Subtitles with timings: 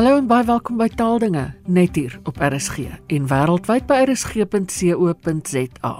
[0.00, 5.90] Hallo en baie welkom by Taaldinge net hier op RSG en wêreldwyd by rsg.co.za.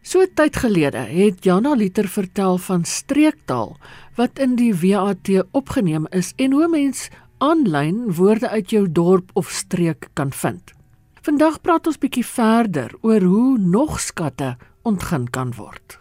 [0.00, 3.74] So tyd gelede het Jana Liter vertel van streektaal
[4.16, 9.52] wat in die WAT opgeneem is en hoe mens aanlyn woorde uit jou dorp of
[9.52, 10.72] streek kan vind.
[11.20, 14.54] Vandag praat ons bietjie verder oor hoe nog skatte
[14.88, 16.00] ontgin kan word.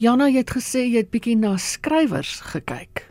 [0.00, 3.07] Jana, jy het gesê jy het bietjie na skrywers gekyk.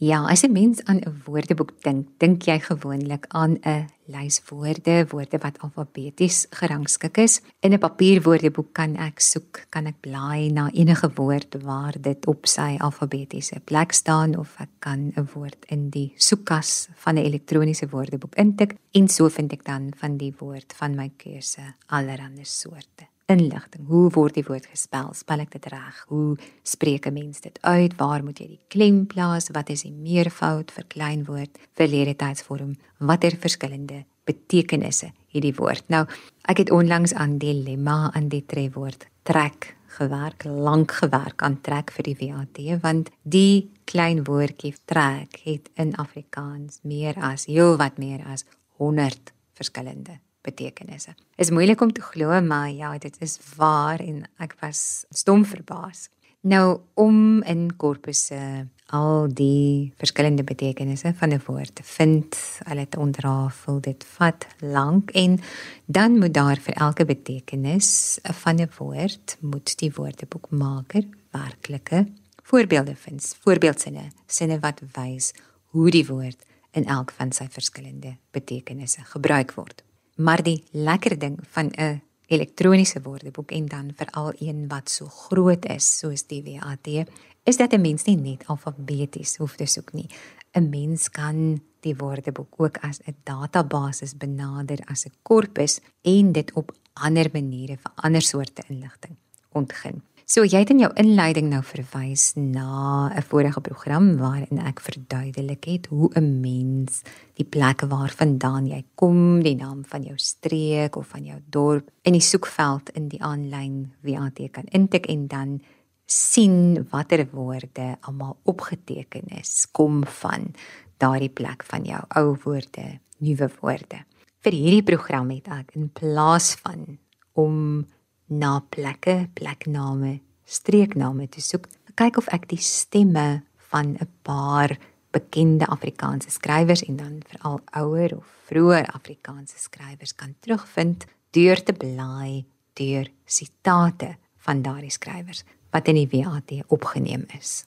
[0.00, 5.06] Ja, as 'n mens aan 'n woordeboek dink, dink jy gewoonlik aan 'n lys woorde,
[5.10, 7.40] woorde wat alfabeties gerangskik is.
[7.60, 12.46] In 'n papierwoordeboek kan ek soek, kan ek blaai na enige woord waar dit op
[12.46, 17.88] sy alfabetiese plek staan of ek kan 'n woord in die soekkas van 'n elektroniese
[17.88, 23.17] woordeboek intik en so vind ek dan van die woord van my keuse allerlei soorte
[23.28, 23.86] inligting.
[23.86, 25.12] Hoe word die woord gespel?
[25.16, 26.04] Spel ek dit reg?
[26.08, 27.96] Hoe spreek 'n mens dit uit?
[27.96, 29.48] Waar moet jy die klem plaas?
[29.52, 31.58] Wat is die meervoud vir kleinwoord?
[31.74, 32.76] Verlede tydsvorm.
[32.98, 35.84] Watter verskillende betekenisse het die woord?
[35.88, 36.06] Nou,
[36.48, 42.04] ek het onlangs aan dilemma aan die trefwoord trek gewerk, lank gewerk aan trek vir
[42.04, 48.44] die WAT want die klein woordjie trek het in Afrikaans meer as heelwat meer as
[48.76, 51.14] 100 verskillende betekenisse.
[51.36, 56.08] Is moeilik om te glo, maar ja, dit is waar en ek was stom verbaas.
[56.48, 62.98] Nou om in korpusse al die verskillende betekenisse van 'n woord te vind, hulle te
[62.98, 65.40] ontrafel, dit vat lank en
[65.86, 72.06] dan moet daar vir elke betekenis van 'n woord moet die woordeboekmaker werklike
[72.42, 75.32] voorbeelde vind, voorbeeldsinne, sinne wat wys
[75.72, 79.82] hoe die woord in elk van sy verskillende betekenisse gebruik word.
[80.18, 85.64] Maar die lekker ding van 'n elektroniese woordeboek en dan veral een wat so groot
[85.64, 87.06] is soos die WAT,
[87.42, 90.08] is dat 'n mens nie net alfabeties hoef te soek nie.
[90.52, 96.52] 'n Mens kan die woordeboek ook as 'n database benader as 'n korpus en dit
[96.52, 99.16] op ander maniere vir ander soorte inligting
[99.52, 100.02] ontgin.
[100.28, 105.64] So jy het in jou inleiding nou verwys na 'n vorige program waarin ek verduidelik
[105.64, 107.02] het hoe 'n mens
[107.34, 112.12] die plekke waarvandaan jy kom, die naam van jou streek of van jou dorp in
[112.12, 115.62] die soekveld in die aanlyn WAT kan intik en dan
[116.04, 120.54] sien watter woorde almal opgeteken is kom van
[120.98, 124.04] daardie plek van jou ou woorde, nuwe woorde.
[124.40, 126.98] Vir hierdie program het ek in plaas van
[127.32, 127.86] om
[128.28, 131.68] na plekke, plekname, streekname te soek.
[131.98, 134.78] Kyk of ek die stemme van 'n paar
[135.10, 141.72] bekende Afrikaanse skrywers en dan veral ouer of vroeë Afrikaanse skrywers kan terugvind deur te
[141.72, 147.64] blaai deur sitate van daardie skrywers wat in die WAT opgeneem is.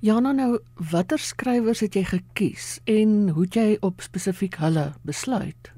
[0.00, 5.72] Jana nou, watter skrywers het jy gekies en hoe het jy op spesifiek hulle besluit?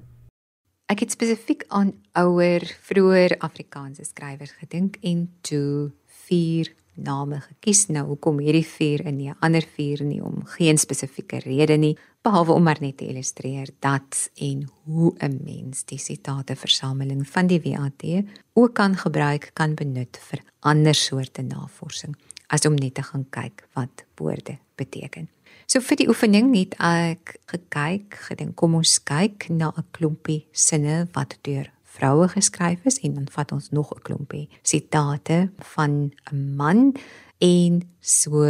[0.91, 5.91] Ek het spesifiek aan ouer, vroeër Afrikaanse skrywers gedink en toe
[6.27, 7.87] vier name gekies.
[7.89, 12.53] Nou hoekom hierdie vier en nie ander vier nie om geen spesifieke rede nie, behalwe
[12.53, 17.61] om maar net te illustreer dat en hoe 'n mens die sitate versameling van die
[17.61, 22.17] WAT ook kan gebruik kan benut vir ander soorte navorsing
[22.53, 25.29] as om net te gaan kyk wat woorde beteken.
[25.67, 31.09] So vir die oefening het ek gekyk, gedink kom ons kyk na 'n klompie sinne
[31.15, 36.57] wat deur vroue geskryf is en dan vat ons nog 'n klompie sitate van 'n
[36.57, 36.95] man
[37.41, 38.45] en so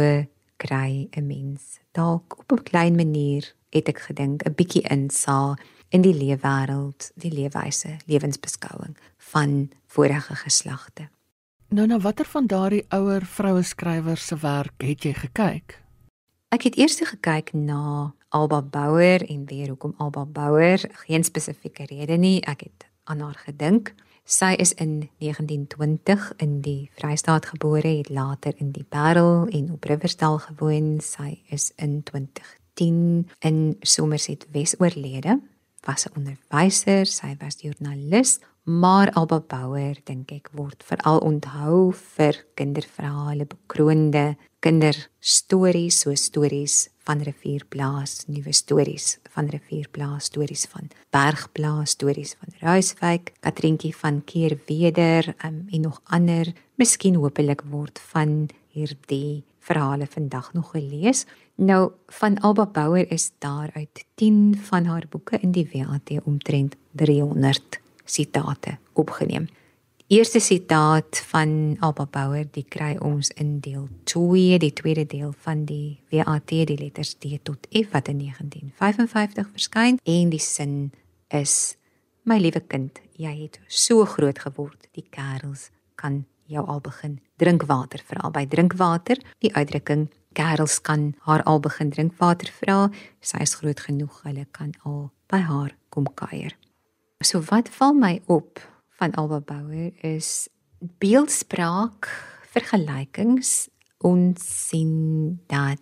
[0.57, 5.55] kry 'n mens dalk op 'n klein manier het ek gedink 'n bietjie insa
[5.89, 11.12] in die leefwêreld, die leefwyse, lewensbeskouing van vorige geslagte.
[11.73, 15.79] Nou nou watter van daardie ouer vroue skrywers se werk het jy gekyk?
[16.53, 22.19] Ek het eers gekyk na Alba Bouwer en weer hoekom Alba Bouwer, geen spesifieke rede
[22.21, 22.43] nie.
[22.45, 23.95] Ek het aan haar gedink.
[24.21, 29.89] Sy is in 1920 in die Vrystaat gebore, het later in die Parel en op
[29.89, 30.99] Riverstal gewoon.
[31.01, 35.39] Sy is in 2010 in Somerset Wes oorlede.
[35.85, 42.45] Was 'n onderwyser, sy was joernalis, maar Alba Bouwer dink ek word veral onthou vir
[42.55, 52.35] kinderverhale, bekroonde kinderstories, so stories van rivierblaas, nuwe stories van rivierblaas, stories van bergblaas, stories
[52.39, 56.53] van Ruiswyk, Katrientjie van Keerweder um, en nog ander.
[56.79, 61.25] Miskien hopelik word van hierdie verhale vandag nog gelees.
[61.55, 66.75] Nou van Alba Bouwer is daar uit 10 van haar boeke in die WAT omtrent
[66.91, 69.47] 300 sitate opgeneem.
[70.07, 75.65] eerste sitaat van Alba Bouwer, die kry ons in deel 2, die tweede deel van
[75.65, 80.91] die WAT die letters D tot F wat in 1955 verskyn en die sin
[81.27, 81.77] is
[82.23, 87.99] My liewe kind, jy het so groot geword, die kerels kan jou al begin drinkwater
[88.07, 88.29] vra.
[88.31, 90.05] By drinkwater, die uitdrukking
[90.35, 92.89] kerels kan haar al begin drinkwater vra,
[93.21, 96.55] sy is groot genoeg, hulle kan al by haar kom kuier.
[97.23, 98.59] So wat val my op
[98.99, 100.49] van Alba Bouwer is
[100.99, 102.09] beeldspraak,
[102.53, 103.69] vergelykings
[104.03, 105.79] ons sien dat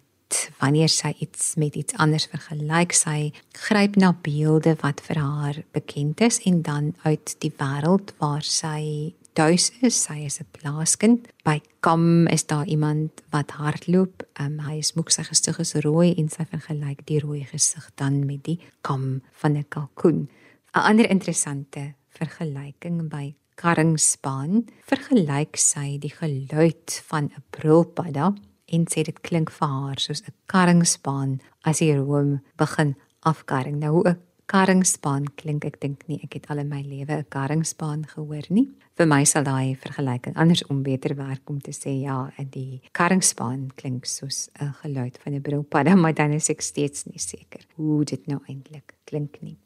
[0.62, 3.32] wanneer sy iets met iets anders vergelyk, sy
[3.66, 9.12] gryp na beelde wat vir haar bekend is en dan uit die wêreld waar sy
[9.34, 11.28] tuis is, sy is 'n plaaskind.
[11.44, 14.24] By Kam is daar iemand wat hardloop.
[14.40, 18.26] Um, hy is moek sy gesig is rooi en sy vergelyk die rooi gesig dan
[18.26, 20.30] met die kam van 'n kalkoen.
[20.76, 28.34] 'n Ander interessante vergelyking by Karringsbaan vergelyk sy die geluid van 'n brulpadda
[28.66, 33.80] en sê dit klink vir haar soos 'n karringspan as die room begin afkarring.
[33.80, 34.20] Nou hoe 'n
[34.52, 38.68] karringspan klink, ek dink nie ek het al in my lewe 'n karringspan gehoor nie.
[38.98, 44.06] Vir my sal daai vergelyking andersom beter werk om te sê ja, die karringspan klink
[44.06, 48.28] soos 'n geluid van 'n brilpad, maar dan is ek steeds nie seker hoe dit
[48.28, 49.58] nou eintlik klink nie.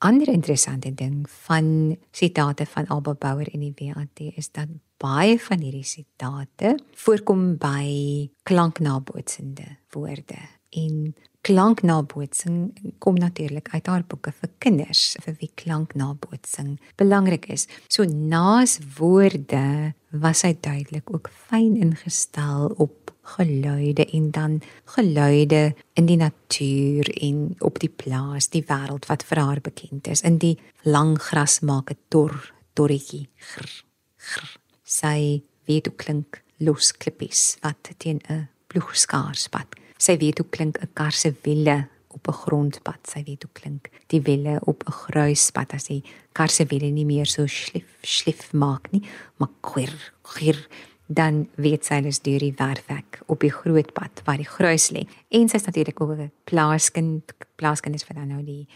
[0.00, 5.58] Ander interessante ding van sitate van Alba Bouwer in die WAT is dat baie van
[5.58, 10.38] hierdie sitate voorkom by klanknabootsende woorde.
[10.70, 12.56] En klanknabootsing
[12.98, 17.66] kom natuurlik uit haar boeke vir kinders vir wie klanknabootsing belangrik is.
[17.88, 26.06] So naas woorde was hy duidelik ook fyn ingestel op geluide en dan geluide in
[26.06, 30.24] die natuur en op die plaas, die wêreld wat vir haar bekend is.
[30.24, 33.28] In die lang gras maak 'n tor, torretjie.
[33.36, 33.68] Gr,
[34.16, 34.58] gr.
[34.84, 39.76] Sy weet hoe klink los klippies wat teen 'n ploegskaar spat.
[39.98, 43.00] Sy weet hoe klink 'n kar se wiele op 'n grondpad.
[43.06, 46.02] Sy weet hoe klink die wiele op 'n gruispad as die
[46.32, 49.02] kar se wiele nie meer so slif slif maak nie,
[49.36, 50.66] maar kwir kwir
[51.08, 54.90] dan weet sy hulle is deur die werfhek op die groot pad waar die gruis
[54.92, 55.06] lê.
[55.30, 58.68] En sy's natuurlik ook 'n plaaskind, plaaskind is vir dan nou die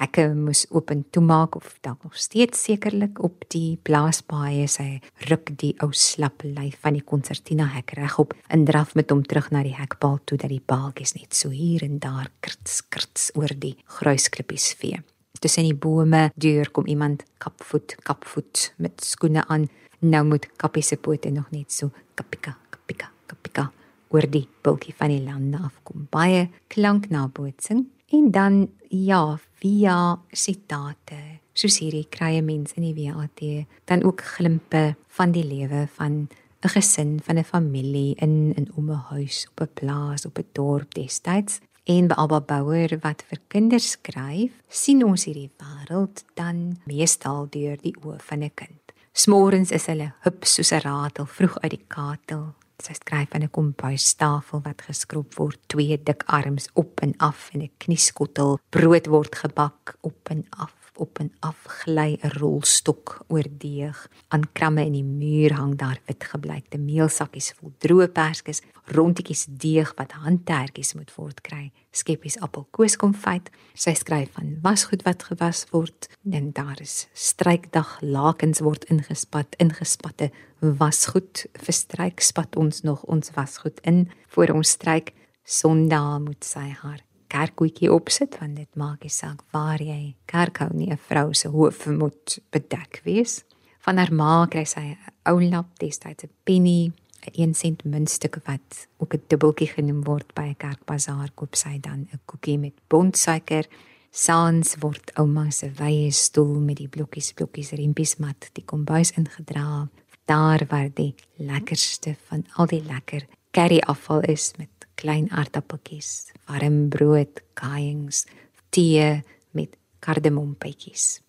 [0.00, 5.00] hekke moes oop en toe maak of dalk nog steeds sekerlik op die plaasbaaie sy
[5.30, 9.50] ruk die ou slap lyf van die konsertina hek regop en draf met hom terug
[9.54, 13.52] na die hekpaal toe dat die baaltjies net so hier en daar krits krits oor
[13.56, 15.00] die gruisklippies vee.
[15.40, 19.68] Tussen die bome deur kom iemand kapvoet kapvoet met skoene aan
[20.00, 23.70] nou moet Kappie se pote nog net so kapika kapika kapika
[24.14, 26.06] oor die bultjie van die lande afkom.
[26.10, 31.40] Baie klank na bootsing en dan ja, via sitate.
[31.56, 33.40] Soos hierdie krye mense in die WAT
[33.88, 36.28] dan ook glimpe van die lewe van
[36.64, 40.48] 'n gesin, van 'n familie in in om 'n huis, op 'n plaas, op 'n
[40.52, 41.60] dorp destyds.
[41.84, 47.76] En by Alba Bouwer wat vir kinders skryf, sien ons hierdie wêreld dan meestal deur
[47.82, 48.86] die oë van 'n kind.
[49.12, 52.54] Smorens is hulle hup soos 'n ratel vroeg uit die katel.
[52.84, 57.62] Sy skryf aan 'n kombuistafel wat geskroep word, twee dik arms op en af en
[57.62, 63.44] 'n knieskottel brood word gebak op en af op en af gly 'n rolstok oor
[63.58, 64.08] deeg.
[64.28, 70.12] Aan kramme in die muur hang daar witgebleikte meelsakkies vol droë perskes, rondetjies deeg wat
[70.12, 71.72] handtertjies moet word kry.
[71.90, 73.50] Skeppies appelkoeskonfyt.
[73.74, 76.08] Sy skryf van wasgoed wat gewas word.
[76.22, 83.80] Dan daar is strykdag lakens word ingespat, ingespatte wasgoed verstryk spat ons nog ons wasgoed
[83.82, 85.12] in voor ons stryk.
[85.44, 90.70] Sondag moet sy haar kerkkoetjie opsit want dit maak nie saak waar jy kerk hou
[90.72, 93.44] nie 'n vrou se hoof moet bedek wees.
[93.80, 94.98] Van haar ma kry sy 'n
[95.30, 96.92] ou lap destyds 'n penny,
[97.26, 101.78] 'n 1 sent muntstuk wat ook 'n dubbeltjie genoem word by 'n kerkbazaar koop sy
[101.80, 103.66] dan 'n koekie met bontsuiker.
[104.10, 109.88] Saans word ouma se wye stoel met die blokkies blokkies riempies mat die kombuis ingedra.
[110.24, 116.88] Daar waar die lekkerste van al die lekker curry afval is met klein aardappeltjies, warm
[116.88, 118.24] brood, kaaiings,
[118.70, 119.22] tee
[119.52, 121.20] met kardemompetjies.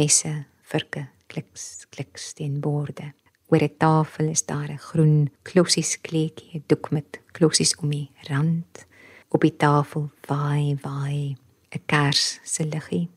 [0.00, 0.32] Messe,
[0.72, 3.12] virke, kliks, kliks teen borde.
[3.50, 8.10] Oor 'n tafel is daar 'n groen klossies kleedjie, 'n doek met klossies om die
[8.28, 8.86] rand.
[9.28, 11.36] Op die tafel waai waai
[11.70, 13.08] 'n kers se liggie.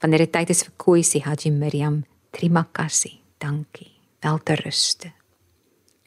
[0.00, 3.92] Wanneer dit tyd is vir sê Haji Miriam, "Trimakasi, dankie.
[4.20, 5.12] Welteruste."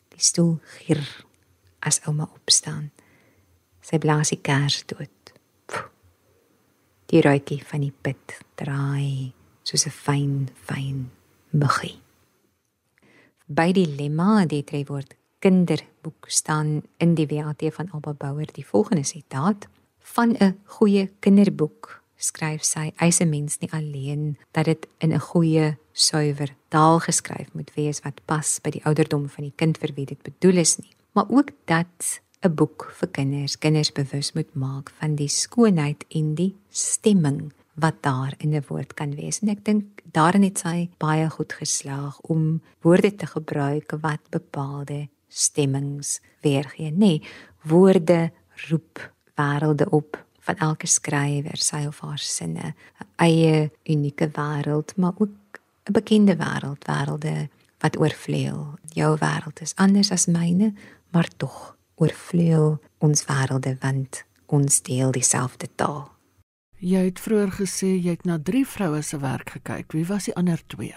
[0.10, 1.25] Die stoel gier
[1.80, 2.92] as ouma opstaan.
[3.86, 5.12] Sy blaas die kers dood.
[7.12, 11.12] Die ruitjie van die pit draai soos 'n fyn, fyn
[11.54, 12.01] muggie.
[13.48, 19.04] By die lemma die trefwoord kinderboek staan in die WAT van Alba Bouwer die volgende
[19.04, 19.68] sitaat:
[20.00, 25.77] Van 'n goeie kinderboek skryf sy eise mens nie alleen dat dit in 'n goeie
[25.94, 30.06] suiwer taal geskryf moet wees wat pas by die ouderdom van die kind vir wie
[30.06, 34.92] dit bedoel is nie, maar ook dat 'n boek vir kinders kinders bewus moet maak
[35.00, 39.40] van die skoonheid en die stemming wat daar in 'n woord kan wees.
[39.42, 45.08] En ek dink daarin het sy baie goed geslaag om woorde te gebruik wat bepaalde
[45.28, 46.98] stemmings weergee, nê.
[46.98, 47.22] Nee,
[47.64, 48.32] woorde
[48.70, 55.14] roep wêrelde op van elke skrywer, sy of haar sinne, 'n eie unieke wêreld, maar
[55.18, 55.60] ook
[55.90, 57.50] 'n bekende wêreld, wêrelde
[57.80, 58.78] wat oorvleuel.
[58.94, 60.74] Jou wêreld is anders as myne,
[61.10, 66.12] maar tog oorvleuel ons wêrelde want ons deel dieselfde taal.
[66.78, 69.94] Jy het vroeër gesê jy het na 3 vroue se werk gekyk.
[69.96, 70.94] Wie was die ander 2?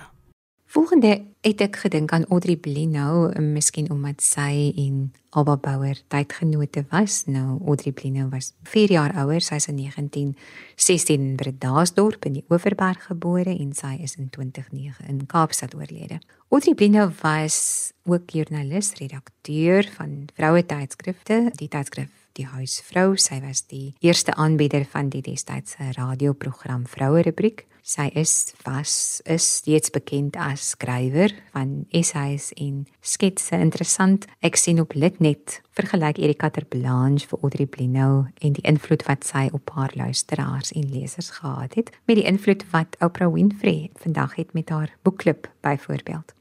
[0.68, 7.22] Volgende het ek gedink aan Audrey Blino, miskien omdat sy en Alba Bouwer tydgenote was.
[7.25, 12.44] Nou Audrey Blino was 4 jaar ouer, sy is in 1916 in Bredasdorp in die
[12.52, 16.20] Oeverberg gebore en sy is in 2009 in Kaapstad oorlede.
[16.52, 23.16] Audrey Blino was ook joernalis, redakteur van vroue tydskrifte, die tydskrif die huisvrou.
[23.16, 27.64] Sy was die eerste aanbieder van die destydse radioprogram Vroue Rubriek.
[27.88, 33.57] Sy is was is steeds bekend as skrywer van essays en sketse.
[33.57, 34.26] Interessant.
[34.45, 39.25] Ek sien op Litnet vergelyk Erika ter Blanche vir Audrey Blino en die invloed wat
[39.25, 44.35] sy op haar luisteraars en lesers gehad het met die invloed wat Oprah Winfrey vandag
[44.37, 46.35] het met haar boekklub byvoorbeeld.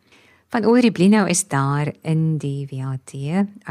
[0.51, 3.15] Van Audrey Blino is daar in die WAT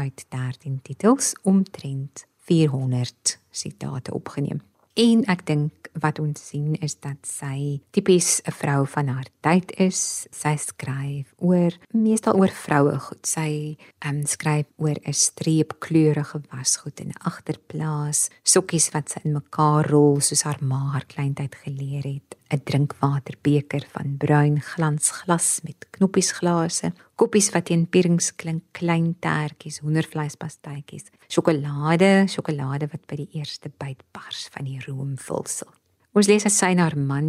[0.01, 4.65] uit 13 titels omtrent 400 sitate opgeneem.
[4.97, 9.71] En ek dink wat ons sien is dat sy tipies 'n vrou van haar tyd
[9.77, 10.27] is.
[10.31, 13.25] Sy skryf oor meestal oor vroue goed.
[13.25, 19.85] Sy um, skryf oor 'n streepkleurige wasgoed in 'n agterplaas, sokkies wat sy in mekaar
[19.89, 26.93] rol soos haar ma haar kleintyd geleer het, 'n drinkwaterbeker van bruin glansglas met knoppiesglase,
[27.15, 34.03] koppies wat teen pierings klink, klein tertjies, hoendervleispastytjies, sjokolade, sjokolade wat by die eerste byt
[34.11, 35.73] bars van die roomvulsel.
[36.17, 37.27] Ons lees dat sy en haar man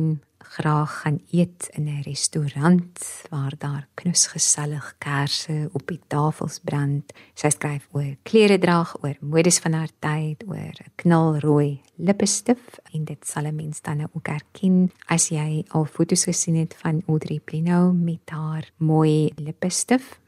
[0.55, 2.97] graag gaan eet in 'n restaurant
[3.29, 7.13] waar daar knusgesellig kersse op die tafels brand.
[7.35, 13.05] Sy skryf oor klere drag, oor modes van haar tyd, oor 'n knalrooi lippestif en
[13.05, 17.41] dit sal 'n mens dan ook herken as jy al foto's gesien het van Audrey
[17.45, 20.19] Plino met haar mooi lippestif.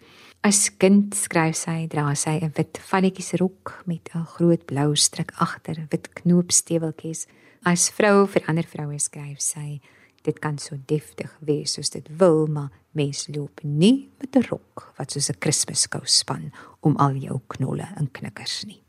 [0.43, 5.87] As kind skryf sy dra sy 'n wit valletjiesrok met 'n groot blou stryk agter,
[5.89, 7.27] wit knoopsteeweltjies.
[7.63, 9.81] As vrou vir ander vroue skryf sy
[10.25, 14.95] dit kan so deftig wees soos dit wil, maar mens loop nie met 'n rok
[14.97, 18.83] wat soos 'n Kersfeeskous span om al jou knolle en knikkers nie.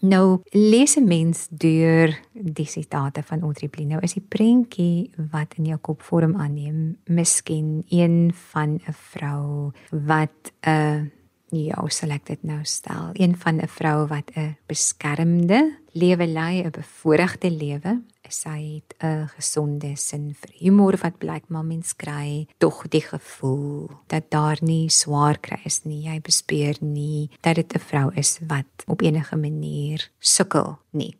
[0.00, 5.64] Nou, lees 'n mens deur die sitate van Audrey Plino is die prentjie wat in
[5.64, 11.02] jou kop vorm aanneem, miskien een van 'n vrou wat 'n uh,
[11.52, 13.12] ja, hoe sal ek dit nou stel?
[13.12, 18.02] Een van 'n vrou wat 'n beskermde lewe lei, 'n bevoordeelde lewe.
[18.28, 23.90] Sy het 'n gesonde sin vir humor wat blyk maar mens kry tog die gevoel
[24.06, 26.02] dat daar nie swaar kry is nie.
[26.08, 31.16] Jy bespeer nie dat dit 'n vrou is wat op enige manier sukkel nie.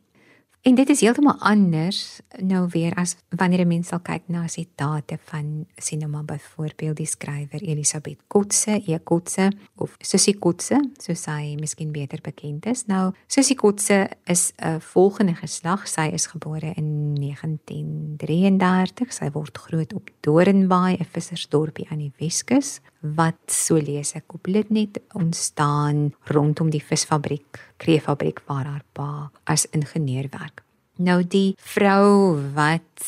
[0.63, 5.17] En dit is heeltemal anders nou weer as wanneer 'n mens sal kyk na sitate
[5.23, 11.21] van sien nou maar byvoorbeeld die skrywer Elisabeth Kotse, E Kotse of Sussie Kotse, soos
[11.21, 12.85] sy miskien beter bekend is.
[12.85, 15.87] Nou Sussie Kotse is 'n volgende geslag.
[15.87, 19.13] Sy is gebore in 1933.
[19.13, 24.47] Sy word groot op Doringbaai, 'n vissersdorpie aan die Weskus wat so lees ek op
[24.47, 30.63] Litnet ontstaan rondom die visfabriek, kreeffabriek waar haar pa as ingenieur werk.
[31.03, 33.03] Nou die vrou wat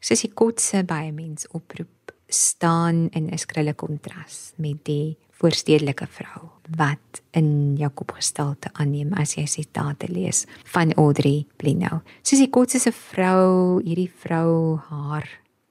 [0.00, 6.06] soos die kotse by 'n mens oproep, staan in 'n skrille kontras met die voorstedelike
[6.06, 12.02] vrou wat in Jakob gestalte aanneem as jy sitate lees van Audrey Blino.
[12.22, 15.28] Soos die kotse se vrou, hierdie vrou haar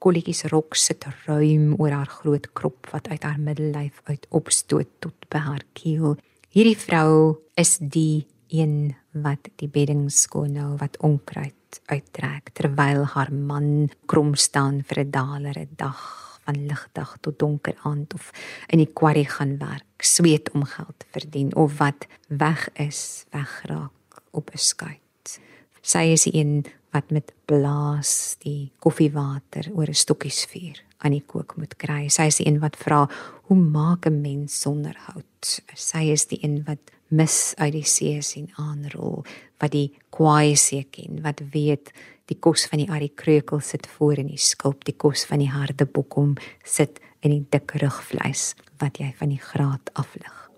[0.08, 5.26] kolletjies rok sit ruim oor haar groot krop wat uit haar middellyf uit opstoot tot
[5.28, 6.14] by haar keel.
[6.54, 13.28] Hierdie vrou is die een wat die bedding skoon nou wat onkruid uittrek terwyl haar
[13.34, 16.00] man krom staan vir 'n daler 'n dag
[16.44, 18.32] van ligdag tot donker aand of
[18.72, 24.50] in die quarry gaan werk, sweet om geld verdien of wat weg is, wegraak op
[24.50, 25.40] 'n skuit.
[25.82, 31.24] Sy is die een wat met blaas die koffiewater oor 'n stokkies vuur aan die
[31.26, 32.08] kook moet kry.
[32.08, 33.08] Sy is die een wat vra,
[33.46, 36.78] "Hoe maak 'n mens sonder hout?" Sy is die een wat
[37.08, 39.24] mis uit die see sien aanrol,
[39.58, 41.92] wat die kwaai see ken, wat weet
[42.28, 45.50] die kos van die arie kreukel sit voor in die skulp, die kos van die
[45.50, 50.50] harde bokkom sit in die dik rugvleis wat jy van die graat aflig.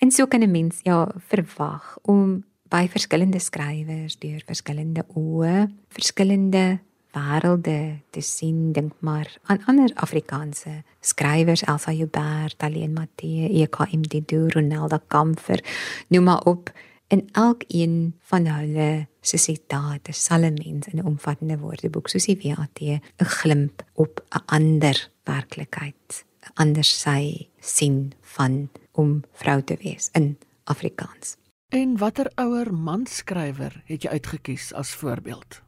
[0.00, 6.78] En so kan 'n mens ja verwag om by verskillende skrywers deur verskillende oë, verskillende
[7.10, 7.78] wêrelde
[8.14, 15.00] te sien dink maar aan ander Afrikaanse skrywers Elsa Joubert, Talien Matthee, EKM Dido, Ronelda
[15.10, 15.64] Kamfer,
[16.08, 16.70] noem maar op
[17.10, 22.38] in elkeen van hulle se sitate sal 'n mens in 'n omvattende woordeboek soos die
[22.42, 29.76] WAT 'n glimp op 'n ander werklikheid, 'n ander sy sien van om vrou te
[29.82, 31.36] wees in Afrikaans.
[31.70, 35.60] En watter ouer manskrywer het jy uitgekies as voorbeeld?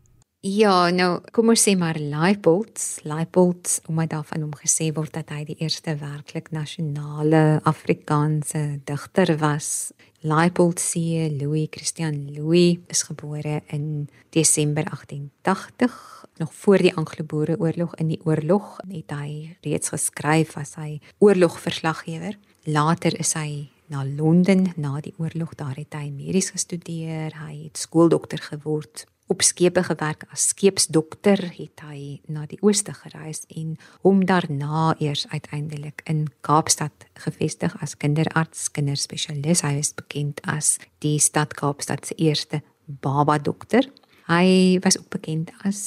[0.43, 5.45] Ja, nou kom ons sê maar Leipold, Leipold, omdat daarvan hom gesê word dat hy
[5.47, 9.93] die eerste werklik nasionale Afrikaanse digter was.
[10.27, 15.95] Leipold se Louis Christian Louis is gebore in Desember 1880,
[16.43, 17.95] nog voor die Anglo-Boereoorlog.
[18.03, 22.35] In die oorlog het hy reeds geskryf as hy oorlogverslaggewer.
[22.67, 27.81] Later is hy na Londen na die oorlog, daar het hy medies gestudeer, hy het
[27.85, 34.25] skooldokter geword op skepe gewerk as skeepsdokter het hy na die ooste gereis en hom
[34.29, 39.65] daarna eers uiteindelik in Kaapstad gevestig as kinderarts, kinderspesialis.
[39.65, 43.89] Hy is bekend as die stad Kaapstad se eerste baba dokter.
[44.29, 45.81] Hy was ook bekend as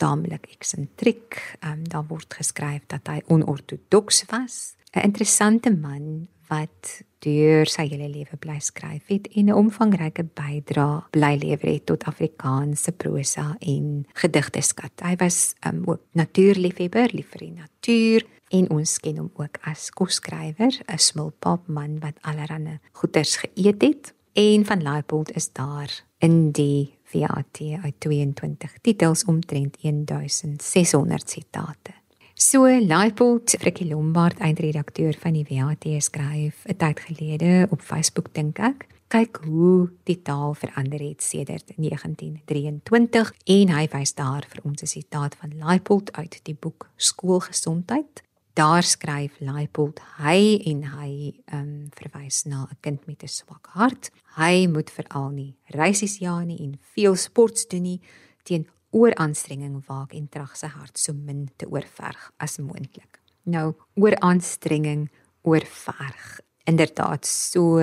[0.00, 1.40] taamlik eksentriek.
[1.64, 4.76] Um, daar word geskryf dat hy onortodoks was.
[4.92, 11.02] 'n Interessante man wat deur sy hele lewe bly skryf het en 'n omvangryke bydrae
[11.10, 14.92] bly lewer het tot Afrikaanse prosa en gedigte skat.
[15.02, 19.90] Hy was um, ook natuurliefhebber, lief vir die natuur en ons ken hom ook as
[19.90, 24.14] kosskrywer, 'n smulpap man wat allerlei goeders geëet het.
[24.32, 31.99] En van Laipold is daar in die VAT uit 22 titels omtrent 1600 sitate.
[32.40, 38.58] So Laipold Frikkie Lombard eindredakteur van die WAT skryf 'n tyd gelede op Facebook dink
[38.58, 44.82] ek kyk hoe die taal verander het sedert 1923 en hy wys daar vir ons
[44.82, 48.22] 'n sitaat van Laipold uit die boek Skoolgesondheid.
[48.54, 54.10] Daar skryf Laipold hy en hy um, verwys na 'n kind met 'n swak hart.
[54.36, 58.00] Hy moet veral nie reisies ja nie en veel sports doen nie.
[58.44, 63.20] Teen ooraanstrenging waak en trag sy hart so min te oorverg as moontlik.
[63.50, 65.08] Nou, ooraanstrenging,
[65.42, 66.40] oorverg.
[66.68, 67.80] Inderdaad, so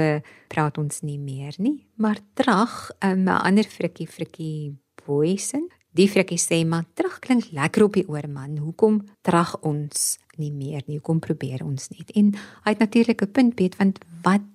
[0.52, 5.68] praat ons nie meer nie, maar trag 'n um, ander frikkie frikkie boysen.
[5.98, 8.60] Die frikkie sê maar trag klink lekker op die oor man.
[8.62, 11.00] Hoekom trag ons nie meer nie?
[11.00, 12.12] Hoekom probeer ons net?
[12.14, 14.46] En hy het natuurlik 'n punt beet want wat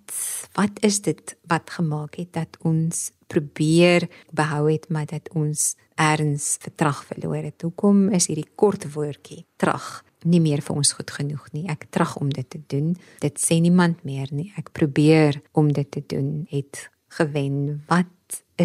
[0.54, 6.58] wat is dit wat gemaak het dat ons probeer behou het maar dat ons erns
[6.60, 7.62] vertrag verloor het.
[7.62, 11.66] Hoekom is hierdie kort woordjie trag nie meer vir ons goed genoeg nie?
[11.66, 12.96] Ek trag om dit te doen.
[13.18, 14.52] Dit sê niemand meer nie.
[14.56, 17.82] Ek probeer om dit te doen het gewen.
[17.88, 18.06] Wat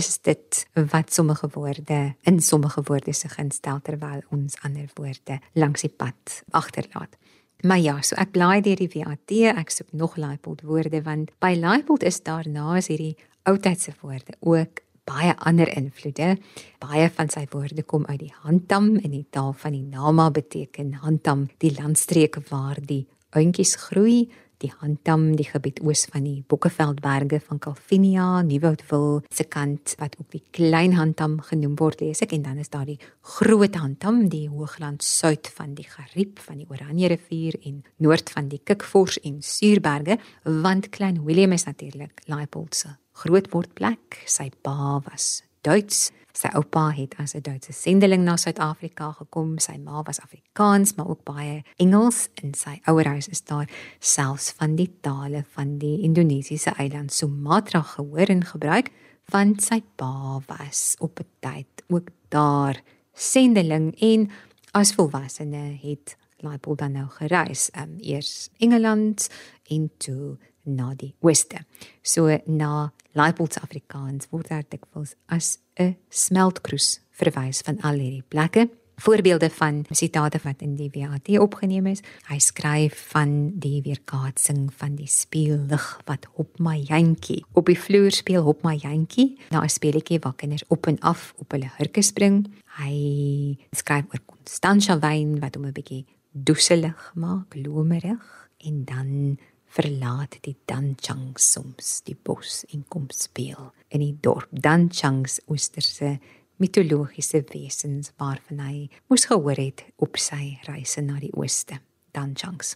[0.06, 5.82] is dit wat sommige woorde in sommige woorde se ginstel terwyl ons ander woorde langs
[5.82, 7.18] die pad agterlaat?
[7.66, 11.56] Maar ja, so ek blaai deur die WAT, ek soek nog Leipold woorde want by
[11.58, 13.16] Leipold is daarna is hierdie
[13.50, 16.36] oudtydse woorde ook baie ander invloede.
[16.84, 20.98] Baie van sy woorde kom uit die Handam en die taal van die Nama beteken
[21.02, 23.06] Handam, die landstreek waar die
[23.38, 24.28] ountjies groei
[24.64, 30.30] die Handam, die gebied oos van die Bokkeveldberge van Calvinia, Nieuwoudtville se kant wat ook
[30.34, 32.34] die Klein Handam genoem word, lees ek.
[32.38, 33.00] En dan is daar die
[33.38, 38.50] Groot Handam, die hoogland suid van die Gariep van die Oranje rivier en noord van
[38.52, 44.24] die Kikfors en Suurberge, want Klein Willem is natuurlik Leipold se grootwordplek.
[44.30, 49.58] Sy pa was Duits Sy oupa het as 'n Duitse sendeling na Suid-Afrika gekom.
[49.60, 53.70] Sy ma was Afrikaans, maar ook baie Engels en sy ouerhuis is daar
[54.00, 58.92] selfs van die tale van die Indonesiese eiland Sumatra gehoor en gebruik,
[59.26, 62.82] want sy pa was op 'n tyd ook daar
[63.14, 64.30] sendeling en
[64.72, 69.30] as volwassene het Leipold dan nou gereis, um, eers Engeland
[69.64, 71.66] en toe na die ooste.
[72.02, 78.70] So na Leipold Afrikaans word daar dikwels as 'n smeltkroes verwys van al hierdie plekke.
[78.98, 82.02] Voorbeelde van sitate wat in die WAT opgeneem is.
[82.32, 88.12] Hy skryf van die weerkaatsing van die speellig wat op my jantjie op die vloer
[88.12, 89.38] speel op my jantjie.
[89.54, 92.48] Nou 'n speletjie waar kinders op en af op hulle hurke spring.
[92.82, 99.38] Hy skryf oor Constantia Wyn wat hom 'n bietjie doeselig maak, lomerig en dan
[99.78, 104.50] verlaat die Danchang soms die bos en kom speel in die dorp.
[104.52, 106.18] Danchang's oosterse
[106.58, 108.76] mitologiese wesens waarvan hy
[109.12, 111.78] moes gehoor het op sy reise na die ooste
[112.18, 112.74] Danchang's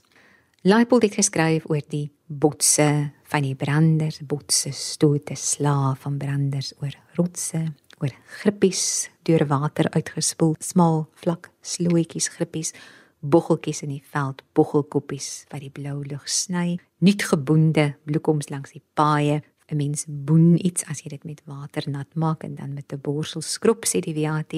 [0.61, 2.85] Leipold het geskryf oor die botse
[3.31, 7.63] van die branders, botse stote slaaf van branders oor rotse,
[7.97, 12.75] oor grippies deur water uitgespoel, smal vlak slootjies grippies,
[13.21, 18.83] boggeltjies in die veld, boggelkoppies wat die blou lug sny, nuut geboende bloekoms langs die
[18.93, 19.41] paaie.
[19.71, 22.99] 'n Mens boen iets as jy dit met water nat maak en dan met 'n
[22.99, 24.51] borsel skrob sê die WAT,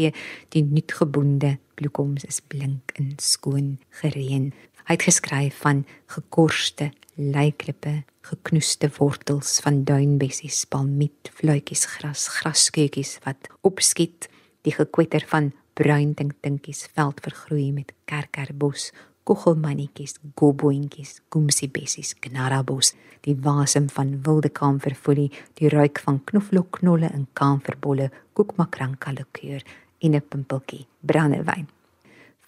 [0.49, 4.53] die nuut geboende bloekoms is blink en skoon gereën.
[4.83, 13.47] Hy het geskryf van gekorste leiklippe, geknoeste wortels van duinbessies, palmiet, fluitjies gras, graskeutjies wat
[13.61, 14.29] opskiet,
[14.61, 18.91] die gekwetter van bruin tinktinkies veld vergroei met kerkerbos,
[19.23, 28.09] koggelmannetjies, goboentjies, gumsibessies, gnarabos, die wasem van wilde kamferfolie, die ruik van knoflookknolle en kamferbolle,
[28.33, 29.63] koekmakranka likeur
[29.99, 31.69] en 'n pimpeltjie brandewyn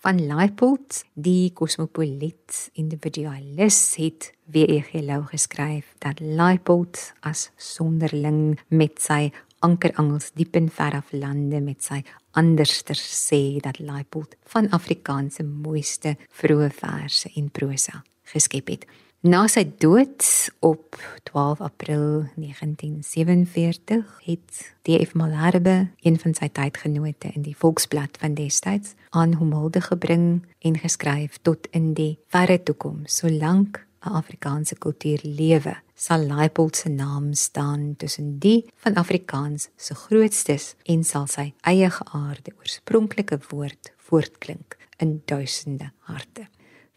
[0.05, 5.01] van Leipold, die kosmopoliet individualis het W.E.G.
[5.01, 12.01] Lou geskryf dat Leipold as sonderling met sy ankerangels diep in veraf lande met sy
[12.31, 18.85] anderster sê dat Leipold van Afrikaanse mooiste vroeë verse en prosa geskep het.
[19.25, 20.21] Na sy dood
[20.61, 25.15] op 12 April 1947 het D.F.
[25.17, 30.77] Malherbe, een van sy tydgenote in die Volksblad van destyds, aan hom hulde gebring en
[30.77, 37.33] geskryf tot in die verre toekoms, solank 'n Afrikaanse kultuur lewe, sal Leipold se naam
[37.33, 44.77] staan tussen die van Afrikaans se grootstes en sal sy eie geaarde oorspronklike woord voortklink
[44.97, 46.47] in duisende harte.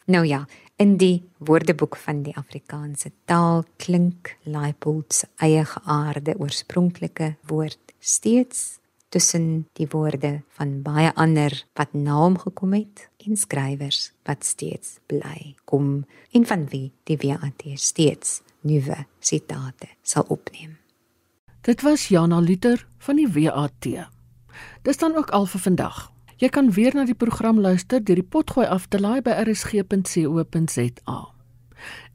[0.07, 7.35] Nou ja, in die Woordeboek van die Afrikaanse taal klink Leipold se eie geaarde oorspronklike
[7.51, 8.78] woord steeds
[9.09, 14.99] tussen die woorde van baie ander wat na hom gekom het en skrywers wat steeds
[15.07, 20.77] bly kom en van wie die WAT steeds nuwe sitate sal opneem.
[21.61, 23.87] Dit was Jana Liter van die WAT.
[24.83, 26.13] Dis dan ook al vir vandag.
[26.39, 31.19] Jy kan weer na die program luister deur die potgooi af te laai by rsg.co.za.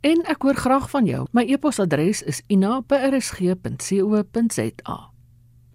[0.03, 1.27] En ek hoor graag van jou.
[1.31, 5.12] My e-posadres is ina@rsg.co.za.